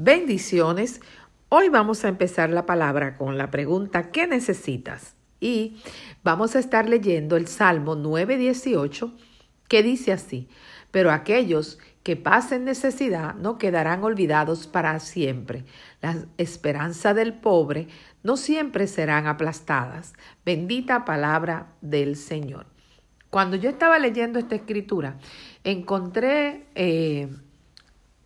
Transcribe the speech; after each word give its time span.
Bendiciones. 0.00 1.00
Hoy 1.48 1.70
vamos 1.70 2.04
a 2.04 2.08
empezar 2.08 2.50
la 2.50 2.66
palabra 2.66 3.16
con 3.16 3.36
la 3.36 3.50
pregunta 3.50 4.12
¿qué 4.12 4.28
necesitas? 4.28 5.16
Y 5.40 5.82
vamos 6.22 6.54
a 6.54 6.60
estar 6.60 6.88
leyendo 6.88 7.36
el 7.36 7.48
Salmo 7.48 7.96
9:18 7.96 9.12
que 9.66 9.82
dice 9.82 10.12
así, 10.12 10.48
pero 10.92 11.10
aquellos 11.10 11.80
que 12.04 12.14
pasen 12.14 12.64
necesidad 12.64 13.34
no 13.34 13.58
quedarán 13.58 14.04
olvidados 14.04 14.68
para 14.68 15.00
siempre. 15.00 15.64
La 16.00 16.26
esperanza 16.36 17.12
del 17.12 17.34
pobre 17.34 17.88
no 18.22 18.36
siempre 18.36 18.86
serán 18.86 19.26
aplastadas. 19.26 20.12
Bendita 20.46 21.04
palabra 21.04 21.72
del 21.80 22.14
Señor. 22.14 22.66
Cuando 23.30 23.56
yo 23.56 23.68
estaba 23.68 23.98
leyendo 23.98 24.38
esta 24.38 24.54
escritura, 24.54 25.18
encontré 25.64 26.68
eh, 26.76 27.28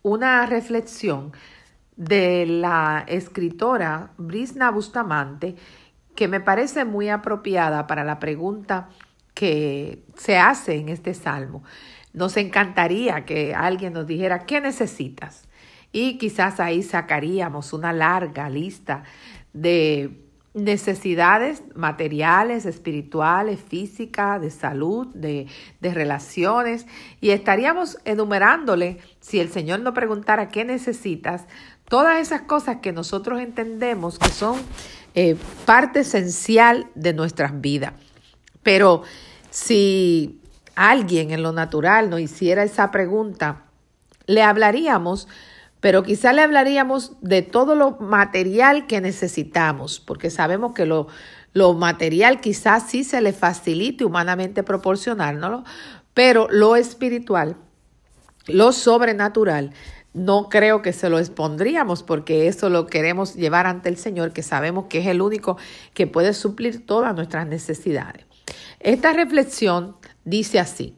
una 0.03 0.45
reflexión 0.45 1.33
de 1.95 2.45
la 2.45 3.05
escritora 3.07 4.11
Brisna 4.17 4.71
Bustamante 4.71 5.55
que 6.15 6.27
me 6.27 6.39
parece 6.39 6.85
muy 6.85 7.09
apropiada 7.09 7.87
para 7.87 8.03
la 8.03 8.19
pregunta 8.19 8.89
que 9.33 10.03
se 10.15 10.37
hace 10.37 10.75
en 10.75 10.89
este 10.89 11.13
salmo. 11.13 11.63
Nos 12.13 12.37
encantaría 12.37 13.25
que 13.25 13.55
alguien 13.55 13.93
nos 13.93 14.05
dijera, 14.05 14.45
¿qué 14.45 14.61
necesitas? 14.61 15.47
Y 15.91 16.17
quizás 16.17 16.59
ahí 16.59 16.83
sacaríamos 16.83 17.73
una 17.73 17.93
larga 17.93 18.49
lista 18.49 19.03
de 19.53 20.19
necesidades 20.53 21.63
materiales, 21.75 22.67
espirituales, 22.67 23.59
físicas, 23.59 24.39
de 24.39 24.51
salud, 24.51 25.07
de, 25.15 25.47
de, 25.79 25.93
relaciones, 25.93 26.85
y 27.21 27.31
estaríamos 27.31 27.97
enumerándole, 28.05 28.99
si 29.19 29.39
el 29.39 29.49
Señor 29.49 29.79
nos 29.79 29.95
preguntara 29.95 30.49
qué 30.49 30.63
necesitas, 30.63 31.47
todas 31.93 32.19
esas 32.19 32.41
cosas 32.41 32.77
que 32.77 32.91
nosotros 32.91 33.39
entendemos 33.39 34.17
que 34.17 34.29
son 34.29 34.59
eh, 35.13 35.35
parte 35.67 35.99
esencial 35.99 36.87
de 36.95 37.13
nuestras 37.13 37.61
vidas. 37.61 37.93
Pero 38.63 39.03
si 39.51 40.41
alguien 40.73 41.29
en 41.29 41.43
lo 41.43 41.51
natural 41.51 42.09
nos 42.09 42.19
hiciera 42.19 42.63
esa 42.63 42.89
pregunta, 42.89 43.65
le 44.25 44.41
hablaríamos, 44.41 45.27
pero 45.81 46.01
quizá 46.01 46.33
le 46.33 46.41
hablaríamos 46.41 47.11
de 47.21 47.43
todo 47.43 47.75
lo 47.75 47.91
material 47.99 48.87
que 48.87 48.99
necesitamos, 48.99 49.99
porque 49.99 50.31
sabemos 50.31 50.73
que 50.73 50.87
lo, 50.87 51.09
lo 51.53 51.75
material 51.75 52.41
quizás 52.41 52.89
sí 52.89 53.03
se 53.03 53.21
le 53.21 53.33
facilite 53.33 54.03
humanamente 54.03 54.63
proporcionárnoslo, 54.63 55.63
pero 56.15 56.47
lo 56.49 56.75
espiritual, 56.75 57.55
lo 58.47 58.71
sobrenatural, 58.71 59.73
no 60.13 60.49
creo 60.49 60.81
que 60.81 60.93
se 60.93 61.09
lo 61.09 61.19
expondríamos 61.19 62.03
porque 62.03 62.47
eso 62.47 62.69
lo 62.69 62.87
queremos 62.87 63.35
llevar 63.35 63.65
ante 63.65 63.89
el 63.89 63.97
Señor, 63.97 64.31
que 64.31 64.43
sabemos 64.43 64.85
que 64.89 64.99
es 64.99 65.07
el 65.07 65.21
único 65.21 65.57
que 65.93 66.07
puede 66.07 66.33
suplir 66.33 66.85
todas 66.85 67.15
nuestras 67.15 67.47
necesidades. 67.47 68.25
Esta 68.79 69.13
reflexión 69.13 69.95
dice 70.23 70.59
así, 70.59 70.95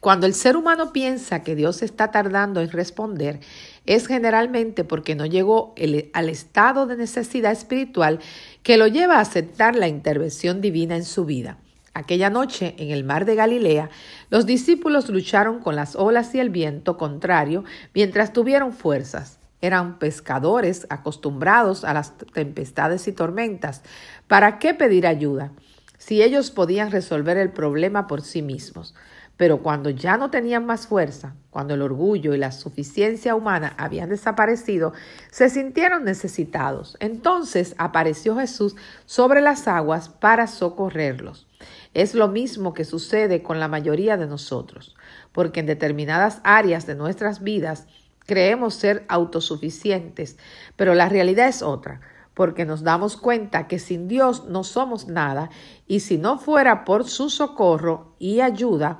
cuando 0.00 0.26
el 0.26 0.34
ser 0.34 0.56
humano 0.56 0.92
piensa 0.92 1.42
que 1.42 1.54
Dios 1.54 1.82
está 1.82 2.10
tardando 2.10 2.60
en 2.60 2.70
responder, 2.70 3.40
es 3.86 4.06
generalmente 4.06 4.84
porque 4.84 5.14
no 5.14 5.24
llegó 5.24 5.74
al 6.12 6.28
estado 6.28 6.86
de 6.86 6.96
necesidad 6.96 7.52
espiritual 7.52 8.20
que 8.62 8.76
lo 8.76 8.86
lleva 8.86 9.16
a 9.16 9.20
aceptar 9.20 9.76
la 9.76 9.88
intervención 9.88 10.60
divina 10.60 10.96
en 10.96 11.04
su 11.04 11.24
vida. 11.24 11.58
Aquella 11.94 12.28
noche, 12.28 12.74
en 12.78 12.90
el 12.90 13.04
mar 13.04 13.24
de 13.24 13.36
Galilea, 13.36 13.88
los 14.28 14.46
discípulos 14.46 15.08
lucharon 15.08 15.60
con 15.60 15.76
las 15.76 15.94
olas 15.94 16.34
y 16.34 16.40
el 16.40 16.50
viento 16.50 16.96
contrario 16.96 17.62
mientras 17.94 18.32
tuvieron 18.32 18.72
fuerzas. 18.72 19.38
Eran 19.60 20.00
pescadores 20.00 20.88
acostumbrados 20.90 21.84
a 21.84 21.94
las 21.94 22.18
tempestades 22.18 23.06
y 23.06 23.12
tormentas. 23.12 23.82
¿Para 24.26 24.58
qué 24.58 24.74
pedir 24.74 25.06
ayuda? 25.06 25.52
Si 25.96 26.20
ellos 26.20 26.50
podían 26.50 26.90
resolver 26.90 27.36
el 27.38 27.50
problema 27.50 28.08
por 28.08 28.22
sí 28.22 28.42
mismos. 28.42 28.94
Pero 29.36 29.62
cuando 29.62 29.90
ya 29.90 30.16
no 30.16 30.30
tenían 30.30 30.66
más 30.66 30.86
fuerza, 30.86 31.34
cuando 31.50 31.74
el 31.74 31.82
orgullo 31.82 32.34
y 32.34 32.38
la 32.38 32.52
suficiencia 32.52 33.34
humana 33.34 33.74
habían 33.78 34.08
desaparecido, 34.08 34.92
se 35.30 35.48
sintieron 35.48 36.04
necesitados. 36.04 36.96
Entonces 37.00 37.74
apareció 37.78 38.36
Jesús 38.36 38.76
sobre 39.06 39.40
las 39.40 39.66
aguas 39.66 40.08
para 40.08 40.46
socorrerlos. 40.46 41.48
Es 41.94 42.14
lo 42.14 42.28
mismo 42.28 42.74
que 42.74 42.84
sucede 42.84 43.42
con 43.42 43.60
la 43.60 43.68
mayoría 43.68 44.16
de 44.16 44.26
nosotros, 44.26 44.96
porque 45.32 45.60
en 45.60 45.66
determinadas 45.66 46.40
áreas 46.42 46.86
de 46.86 46.96
nuestras 46.96 47.42
vidas 47.42 47.86
creemos 48.26 48.74
ser 48.74 49.04
autosuficientes, 49.08 50.36
pero 50.76 50.94
la 50.94 51.08
realidad 51.08 51.48
es 51.48 51.62
otra, 51.62 52.00
porque 52.34 52.64
nos 52.64 52.82
damos 52.82 53.16
cuenta 53.16 53.68
que 53.68 53.78
sin 53.78 54.08
Dios 54.08 54.46
no 54.46 54.64
somos 54.64 55.06
nada 55.06 55.50
y 55.86 56.00
si 56.00 56.18
no 56.18 56.38
fuera 56.38 56.84
por 56.84 57.04
su 57.08 57.30
socorro 57.30 58.16
y 58.18 58.40
ayuda 58.40 58.98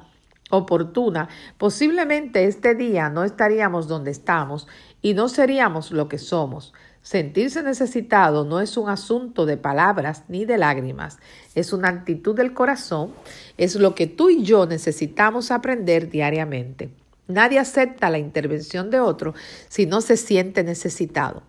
oportuna, 0.51 1.29
posiblemente 1.59 2.45
este 2.45 2.75
día 2.77 3.09
no 3.09 3.25
estaríamos 3.25 3.89
donde 3.89 4.13
estamos 4.13 4.69
y 5.03 5.15
no 5.15 5.29
seríamos 5.29 5.91
lo 5.91 6.09
que 6.09 6.19
somos. 6.19 6.73
Sentirse 7.05 7.63
necesitado 7.63 8.47
no 8.47 8.61
es 8.61 8.79
un 8.79 8.89
asunto 8.89 9.45
de 9.45 9.59
palabras 9.59 10.23
ni 10.29 10.47
de 10.47 10.57
lágrimas, 10.57 11.19
es 11.55 11.75
una 11.75 11.91
actitud 11.91 12.35
del 12.35 12.55
corazón, 12.55 13.13
es 13.59 13.75
lo 13.75 13.95
que 13.95 14.07
tú 14.07 14.31
y 14.31 14.43
yo 14.43 14.65
necesitamos 14.65 15.51
aprender 15.51 16.09
diariamente. 16.09 16.89
Nadie 17.29 17.59
acepta 17.59 18.09
la 18.09 18.19
intervención 18.19 18.89
de 18.89 19.01
otro 19.01 19.35
si 19.69 19.85
no 19.85 20.01
se 20.01 20.17
siente 20.17 20.65
necesitado. 20.65 21.43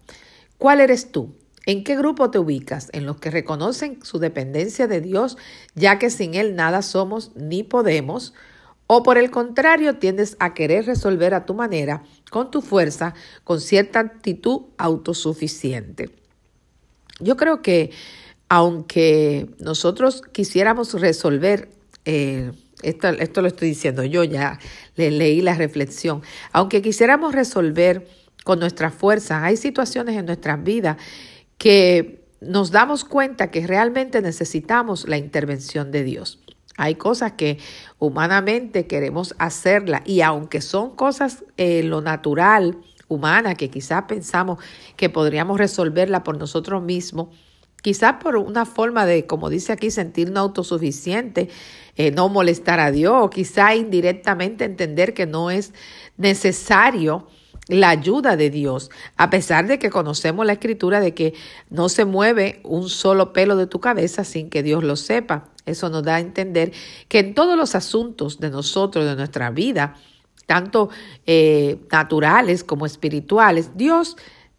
¿Cuál 0.58 0.82
eres 0.82 1.14
tú? 1.14 1.34
¿En 1.66 1.86
qué 1.86 1.96
grupo 1.96 2.32
te 2.32 2.38
ubicas? 2.38 2.90
¿En 2.92 3.06
los 3.06 3.22
que 3.22 3.32
reconocen 3.32 4.04
su 4.04 4.20
dependencia 4.20 4.88
de 4.88 5.00
Dios, 5.00 5.38
ya 5.74 6.00
que 6.00 6.10
sin 6.10 6.34
Él 6.34 6.58
nada 6.58 6.82
somos 6.82 7.32
ni 7.34 7.64
podemos? 7.64 8.34
O 8.88 9.02
por 9.02 9.18
el 9.18 9.32
contrario, 9.32 9.98
tiendes 9.98 10.38
a 10.40 10.54
querer 10.54 10.86
resolver 10.86 11.34
a 11.34 11.46
tu 11.46 11.54
manera, 11.54 12.04
con 12.30 12.52
tu 12.52 12.62
fuerza, 12.62 13.16
con 13.44 13.60
cierta 13.60 14.00
actitud 14.00 14.62
autosuficiente. 14.78 16.12
Yo 17.20 17.36
creo 17.36 17.62
que 17.62 17.92
aunque 18.48 19.50
nosotros 19.60 20.22
quisiéramos 20.32 20.94
resolver, 20.94 21.70
eh, 22.06 22.52
esto, 22.84 23.08
esto 23.08 23.42
lo 23.42 23.48
estoy 23.48 23.70
diciendo 23.70 24.04
yo, 24.04 24.24
ya 24.24 24.60
le 24.96 25.10
leí 25.10 25.42
la 25.42 25.56
reflexión, 25.56 26.22
aunque 26.52 26.82
quisiéramos 26.82 27.34
resolver 27.34 28.08
con 28.44 28.60
nuestra 28.60 28.92
fuerza, 28.92 29.44
hay 29.44 29.58
situaciones 29.58 30.16
en 30.16 30.28
nuestras 30.28 30.64
vidas 30.64 30.98
que 31.58 32.24
nos 32.42 32.70
damos 32.70 33.04
cuenta 33.04 33.50
que 33.50 33.66
realmente 33.66 34.22
necesitamos 34.22 35.08
la 35.08 35.18
intervención 35.18 35.90
de 35.92 36.04
Dios. 36.04 36.45
Hay 36.78 36.96
cosas 36.96 37.34
que 37.34 37.58
humanamente 38.00 38.88
queremos 38.88 39.36
hacerla 39.38 40.02
y 40.06 40.22
aunque 40.22 40.62
son 40.62 40.96
cosas 40.96 41.44
en 41.58 41.90
lo 41.90 42.02
natural, 42.02 42.78
humana, 43.08 43.56
que 43.56 43.70
quizás 43.70 44.04
pensamos 44.04 44.60
que 44.96 45.10
podríamos 45.10 45.58
resolverla 45.58 46.24
por 46.24 46.38
nosotros 46.38 46.82
mismos, 46.82 47.30
quizás 47.82 48.16
por 48.22 48.38
una 48.38 48.66
forma 48.66 49.06
de, 49.06 49.28
como 49.28 49.50
dice 49.50 49.74
aquí, 49.74 49.92
sentirnos 49.92 50.40
autosuficiente, 50.40 51.50
eh, 51.96 52.12
no 52.12 52.30
molestar 52.30 52.80
a 52.80 52.92
Dios, 52.92 53.30
quizás 53.30 53.76
indirectamente 53.76 54.66
entender 54.66 55.14
que 55.14 55.26
no 55.26 55.52
es 55.52 55.74
necesario 56.18 57.28
la 57.68 57.90
ayuda 57.90 58.38
de 58.38 58.50
Dios, 58.50 58.92
a 59.18 59.30
pesar 59.30 59.68
de 59.68 59.80
que 59.80 59.90
conocemos 59.90 60.46
la 60.46 60.54
escritura 60.54 61.00
de 61.00 61.14
que 61.14 61.34
no 61.70 61.90
se 61.90 62.06
mueve 62.06 62.60
un 62.64 62.90
solo 62.90 63.34
pelo 63.34 63.56
de 63.56 63.66
tu 63.66 63.80
cabeza 63.80 64.24
sin 64.24 64.50
que 64.50 64.62
Dios 64.62 64.84
lo 64.84 64.96
sepa. 64.96 65.50
Eso 65.66 65.90
nos 65.90 66.04
da 66.04 66.16
a 66.16 66.20
entender 66.20 66.72
que 67.08 67.20
en 67.20 67.34
todos 67.34 67.58
los 67.58 67.76
asuntos 67.76 68.40
de 68.40 68.50
nosotros, 68.50 69.06
de 69.06 69.16
nuestra 69.16 69.50
vida, 69.50 69.96
tanto 70.46 70.90
eh, 71.26 71.80
naturales 71.92 72.64
como 72.64 72.86
espirituales, 72.86 73.76
Dios 73.76 74.16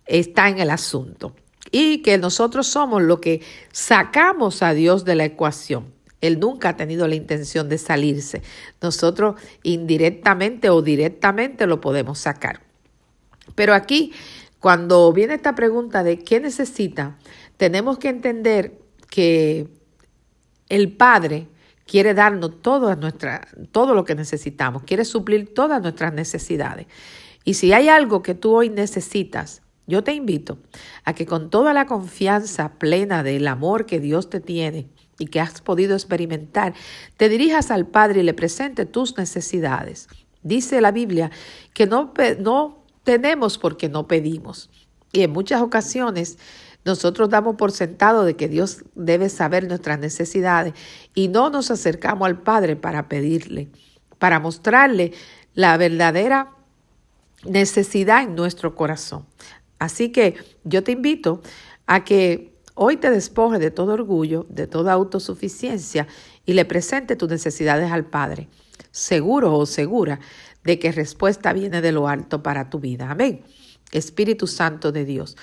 está 0.07 0.49
en 0.49 0.59
el 0.59 0.71
asunto 0.71 1.35
y 1.71 2.03
que 2.03 2.19
nosotros 2.19 2.67
somos 2.67 3.03
lo 3.03 3.21
que 3.21 3.43
sacamos 3.73 4.63
a 4.63 4.73
Dios 4.73 5.05
de 5.05 5.15
la 5.15 5.25
ecuación. 5.25 5.95
Él 6.21 6.41
nunca 6.41 6.71
ha 6.71 6.77
tenido 6.77 7.07
la 7.07 7.15
intención 7.15 7.69
de 7.69 7.79
salirse. 7.79 8.43
Nosotros 8.81 9.37
indirectamente 9.63 10.71
o 10.71 10.83
directamente 10.83 11.67
lo 11.67 11.81
podemos 11.81 12.19
sacar. 12.19 12.63
Pero 13.55 13.75
aquí, 13.75 14.13
cuando 14.59 15.13
viene 15.13 15.35
esta 15.35 15.55
pregunta 15.55 16.03
de 16.03 16.19
qué 16.19 16.41
necesita, 16.41 17.19
tenemos 17.57 17.99
que 17.99 18.09
entender 18.09 18.79
que 19.11 19.69
el 20.69 20.93
Padre 20.93 21.49
quiere 21.87 22.15
darnos 22.15 22.61
todo, 22.63 22.95
nuestra, 22.97 23.47
todo 23.71 23.95
lo 23.95 24.05
que 24.05 24.15
necesitamos, 24.15 24.83
quiere 24.83 25.05
suplir 25.05 25.55
todas 25.55 25.81
nuestras 25.81 26.13
necesidades. 26.13 26.87
Y 27.45 27.55
si 27.55 27.73
hay 27.73 27.89
algo 27.89 28.23
que 28.23 28.35
tú 28.35 28.57
hoy 28.57 28.71
necesitas, 28.71 29.63
yo 29.87 30.03
te 30.03 30.13
invito 30.13 30.59
a 31.05 31.15
que 31.15 31.27
con 31.27 31.49
toda 31.49 31.73
la 31.73 31.87
confianza 31.87 32.73
plena 32.79 33.23
del 33.23 33.47
amor 33.47 33.87
que 33.87 34.01
Dios 34.01 34.29
te 34.29 34.41
tiene 34.41 34.89
y 35.19 35.27
que 35.27 35.41
has 35.41 35.61
podido 35.61 35.95
experimentar, 35.95 36.75
te 37.17 37.29
dirijas 37.29 37.71
al 37.71 37.87
Padre 37.87 38.21
y 38.21 38.25
le 38.25 38.35
presentes 38.35 38.91
tus 38.91 39.17
necesidades. 39.17 40.09
Dice 40.43 40.81
la 40.81 40.91
Biblia 40.91 41.31
que 41.73 41.87
no, 41.87 42.13
no 42.41 42.83
tenemos 43.05 43.59
porque 43.59 43.89
no 43.89 44.09
pedimos. 44.09 44.71
Y 45.13 45.23
en 45.23 45.31
muchas 45.31 45.63
ocasiones 45.63 46.39
nosotros 46.87 47.29
damos 47.29 47.57
por 47.57 47.73
sentado 47.73 48.25
de 48.25 48.37
que 48.37 48.49
Dios 48.49 48.85
debe 48.95 49.29
saber 49.29 49.67
nuestras 49.67 49.99
necesidades 49.99 50.73
y 51.15 51.27
no 51.27 51.51
nos 51.51 51.73
acercamos 51.73 52.27
al 52.27 52.41
Padre 52.41 52.77
para 52.77 53.09
pedirle, 53.09 53.69
para 54.19 54.39
mostrarle 54.39 55.13
la 55.55 55.77
verdadera 55.77 56.53
necesidad 57.45 58.23
en 58.23 58.37
nuestro 58.37 58.77
corazón. 58.77 59.27
Así 59.81 60.11
que 60.11 60.37
yo 60.63 60.85
te 60.85 60.93
invito 60.93 61.43
a 61.87 62.05
que 62.05 62.55
hoy 62.75 62.97
te 62.99 63.11
despoje 63.11 63.59
de 63.59 63.73
todo 63.73 63.95
orgullo, 63.95 64.47
de 64.49 64.69
toda 64.69 64.93
autosuficiencia 64.93 66.07
y 66.47 66.53
le 66.53 66.65
presente 66.65 67.17
tus 67.17 67.29
necesidades 67.29 67.91
al 67.91 68.07
Padre, 68.07 68.49
seguro 68.93 69.59
o 69.59 69.67
segura 69.67 70.21
de 70.63 70.79
que 70.79 70.93
respuesta 70.93 71.53
viene 71.53 71.81
de 71.81 71.91
lo 71.91 72.07
alto 72.07 72.45
para 72.45 72.71
tu 72.71 72.79
vida. 72.79 73.11
Amén. 73.11 73.43
Espíritu 73.93 74.47
Santo 74.47 74.93
de 74.93 75.05
Dios, 75.05 75.37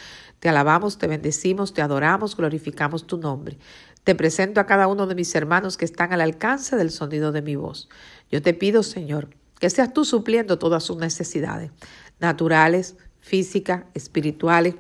te 0.44 0.50
alabamos, 0.50 0.98
te 0.98 1.08
bendecimos, 1.08 1.74
te 1.74 1.82
adoramos, 1.82 2.36
glorificamos 2.36 3.08
tu 3.08 3.16
nombre. 3.18 3.58
Te 4.04 4.14
presento 4.14 4.60
a 4.60 4.66
cada 4.66 4.88
uno 4.88 5.08
de 5.08 5.16
mis 5.16 5.34
hermanos 5.36 5.78
que 5.78 5.86
están 5.86 6.12
al 6.12 6.20
alcance 6.20 6.76
del 6.76 6.92
sonido 6.92 7.32
de 7.32 7.42
mi 7.42 7.56
voz. 7.56 7.88
Yo 8.30 8.42
te 8.42 8.54
pido, 8.54 8.84
Señor, 8.84 9.30
que 9.58 9.70
seas 9.70 9.94
tú 9.94 10.04
supliendo 10.04 10.60
todas 10.60 10.84
sus 10.84 10.98
necesidades, 10.98 11.72
naturales, 12.20 12.98
físicas, 13.22 13.86
espirituales, 13.94 14.76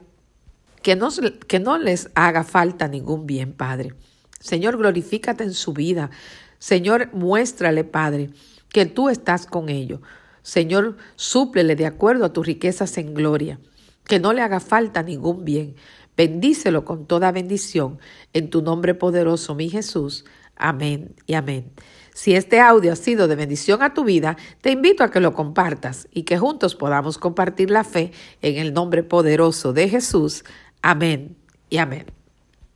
que 0.81 0.98
no, 0.98 1.07
que 1.48 1.62
no 1.62 1.77
les 1.77 2.10
haga 2.13 2.44
falta 2.44 2.89
ningún 2.89 3.25
bien, 3.25 3.54
Padre. 3.54 3.94
Señor, 4.42 4.75
glorifícate 4.75 5.45
en 5.45 5.54
su 5.54 5.71
vida. 5.71 6.12
Señor, 6.60 7.07
muéstrale, 7.13 7.86
Padre, 7.86 8.31
que 8.68 8.86
tú 8.86 9.07
estás 9.07 9.45
con 9.45 9.69
ellos. 9.69 10.01
Señor, 10.42 10.98
súplele 11.15 11.77
de 11.77 11.86
acuerdo 11.86 12.25
a 12.25 12.33
tus 12.33 12.45
riquezas 12.45 12.98
en 12.98 13.13
gloria, 13.13 13.62
que 14.05 14.19
no 14.19 14.33
le 14.33 14.41
haga 14.41 14.59
falta 14.59 15.03
ningún 15.03 15.45
bien. 15.45 15.75
Bendícelo 16.15 16.85
con 16.85 17.07
toda 17.07 17.31
bendición. 17.31 18.00
En 18.33 18.50
tu 18.50 18.61
nombre 18.61 18.94
poderoso, 18.94 19.55
mi 19.55 19.69
Jesús. 19.69 20.25
Amén 20.55 21.15
y 21.25 21.33
amén. 21.33 21.71
Si 22.13 22.35
este 22.35 22.59
audio 22.59 22.94
ha 22.94 22.95
sido 22.95 23.27
de 23.27 23.35
bendición 23.35 23.81
a 23.81 23.94
tu 23.94 24.03
vida, 24.03 24.38
te 24.61 24.71
invito 24.71 25.03
a 25.03 25.09
que 25.09 25.19
lo 25.19 25.33
compartas 25.33 26.07
y 26.11 26.23
que 26.23 26.38
juntos 26.38 26.75
podamos 26.75 27.17
compartir 27.17 27.71
la 27.71 27.83
fe 27.83 28.11
en 28.41 28.57
el 28.57 28.73
nombre 28.73 29.03
poderoso 29.03 29.73
de 29.73 29.89
Jesús. 29.89 30.44
Amén 30.81 31.35
y 31.69 31.77
amén. 31.77 32.23